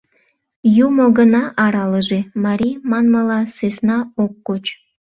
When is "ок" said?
4.23-4.33